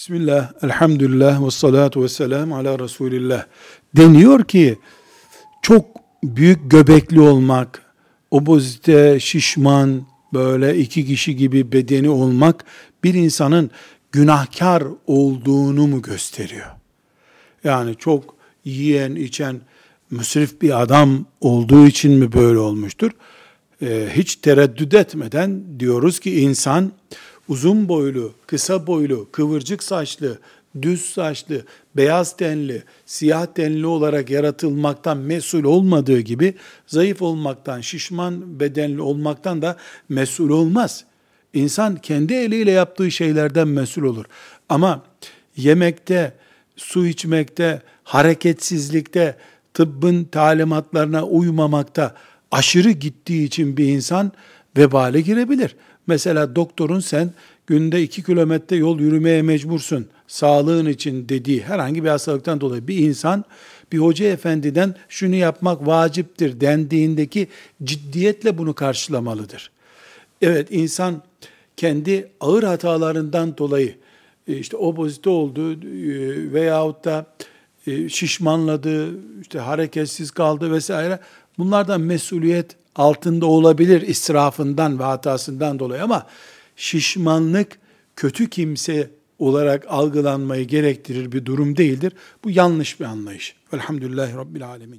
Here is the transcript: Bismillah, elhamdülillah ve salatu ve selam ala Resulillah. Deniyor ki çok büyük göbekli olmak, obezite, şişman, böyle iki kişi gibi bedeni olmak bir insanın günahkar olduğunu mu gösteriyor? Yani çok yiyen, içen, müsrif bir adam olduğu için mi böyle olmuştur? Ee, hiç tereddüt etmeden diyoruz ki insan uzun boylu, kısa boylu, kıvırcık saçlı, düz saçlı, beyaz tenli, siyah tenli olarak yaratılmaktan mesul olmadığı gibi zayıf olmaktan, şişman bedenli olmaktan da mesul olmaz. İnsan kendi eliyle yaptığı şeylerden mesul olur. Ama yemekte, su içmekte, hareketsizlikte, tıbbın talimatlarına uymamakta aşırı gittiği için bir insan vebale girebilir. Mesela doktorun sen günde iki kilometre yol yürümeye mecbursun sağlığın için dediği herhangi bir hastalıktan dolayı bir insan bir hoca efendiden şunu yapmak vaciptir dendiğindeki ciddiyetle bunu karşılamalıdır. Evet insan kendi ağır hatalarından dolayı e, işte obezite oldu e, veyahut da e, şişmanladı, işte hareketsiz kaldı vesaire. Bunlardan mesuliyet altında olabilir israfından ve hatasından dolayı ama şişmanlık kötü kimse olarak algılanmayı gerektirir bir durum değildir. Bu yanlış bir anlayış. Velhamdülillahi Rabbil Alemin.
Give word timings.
Bismillah, 0.00 0.52
elhamdülillah 0.62 1.46
ve 1.46 1.50
salatu 1.50 2.02
ve 2.02 2.08
selam 2.08 2.52
ala 2.52 2.78
Resulillah. 2.78 3.46
Deniyor 3.96 4.44
ki 4.44 4.78
çok 5.62 5.86
büyük 6.24 6.70
göbekli 6.70 7.20
olmak, 7.20 7.82
obezite, 8.30 9.20
şişman, 9.20 10.06
böyle 10.34 10.78
iki 10.78 11.06
kişi 11.06 11.36
gibi 11.36 11.72
bedeni 11.72 12.08
olmak 12.08 12.64
bir 13.04 13.14
insanın 13.14 13.70
günahkar 14.12 14.84
olduğunu 15.06 15.86
mu 15.86 16.02
gösteriyor? 16.02 16.70
Yani 17.64 17.94
çok 17.98 18.34
yiyen, 18.64 19.14
içen, 19.14 19.60
müsrif 20.10 20.62
bir 20.62 20.82
adam 20.82 21.26
olduğu 21.40 21.86
için 21.86 22.12
mi 22.12 22.32
böyle 22.32 22.58
olmuştur? 22.58 23.10
Ee, 23.82 24.08
hiç 24.12 24.36
tereddüt 24.36 24.94
etmeden 24.94 25.80
diyoruz 25.80 26.20
ki 26.20 26.40
insan 26.40 26.92
uzun 27.50 27.88
boylu, 27.88 28.32
kısa 28.46 28.86
boylu, 28.86 29.28
kıvırcık 29.32 29.82
saçlı, 29.82 30.38
düz 30.82 31.04
saçlı, 31.04 31.64
beyaz 31.96 32.36
tenli, 32.36 32.82
siyah 33.06 33.46
tenli 33.46 33.86
olarak 33.86 34.30
yaratılmaktan 34.30 35.18
mesul 35.18 35.64
olmadığı 35.64 36.20
gibi 36.20 36.54
zayıf 36.86 37.22
olmaktan, 37.22 37.80
şişman 37.80 38.60
bedenli 38.60 39.00
olmaktan 39.00 39.62
da 39.62 39.76
mesul 40.08 40.50
olmaz. 40.50 41.04
İnsan 41.54 41.96
kendi 41.96 42.34
eliyle 42.34 42.70
yaptığı 42.70 43.10
şeylerden 43.10 43.68
mesul 43.68 44.02
olur. 44.02 44.24
Ama 44.68 45.02
yemekte, 45.56 46.32
su 46.76 47.06
içmekte, 47.06 47.82
hareketsizlikte, 48.04 49.36
tıbbın 49.74 50.24
talimatlarına 50.24 51.24
uymamakta 51.24 52.14
aşırı 52.50 52.90
gittiği 52.90 53.44
için 53.44 53.76
bir 53.76 53.84
insan 53.84 54.32
vebale 54.76 55.20
girebilir. 55.20 55.76
Mesela 56.10 56.56
doktorun 56.56 57.00
sen 57.00 57.30
günde 57.66 58.02
iki 58.02 58.22
kilometre 58.22 58.76
yol 58.76 59.00
yürümeye 59.00 59.42
mecbursun 59.42 60.06
sağlığın 60.26 60.86
için 60.86 61.28
dediği 61.28 61.62
herhangi 61.62 62.04
bir 62.04 62.08
hastalıktan 62.08 62.60
dolayı 62.60 62.88
bir 62.88 62.98
insan 62.98 63.44
bir 63.92 63.98
hoca 63.98 64.26
efendiden 64.26 64.94
şunu 65.08 65.34
yapmak 65.34 65.86
vaciptir 65.86 66.60
dendiğindeki 66.60 67.48
ciddiyetle 67.84 68.58
bunu 68.58 68.74
karşılamalıdır. 68.74 69.70
Evet 70.42 70.68
insan 70.70 71.22
kendi 71.76 72.28
ağır 72.40 72.62
hatalarından 72.62 73.58
dolayı 73.58 73.94
e, 74.48 74.56
işte 74.56 74.76
obezite 74.76 75.30
oldu 75.30 75.72
e, 75.72 75.78
veyahut 76.52 77.04
da 77.04 77.26
e, 77.86 78.08
şişmanladı, 78.08 79.08
işte 79.40 79.58
hareketsiz 79.58 80.30
kaldı 80.30 80.72
vesaire. 80.72 81.18
Bunlardan 81.58 82.00
mesuliyet 82.00 82.79
altında 82.96 83.46
olabilir 83.46 84.02
israfından 84.02 84.98
ve 84.98 85.02
hatasından 85.02 85.78
dolayı 85.78 86.02
ama 86.04 86.26
şişmanlık 86.76 87.78
kötü 88.16 88.50
kimse 88.50 89.10
olarak 89.38 89.86
algılanmayı 89.88 90.66
gerektirir 90.66 91.32
bir 91.32 91.44
durum 91.44 91.76
değildir. 91.76 92.12
Bu 92.44 92.50
yanlış 92.50 93.00
bir 93.00 93.04
anlayış. 93.04 93.56
Velhamdülillahi 93.72 94.36
Rabbil 94.36 94.66
Alemin. 94.68 94.98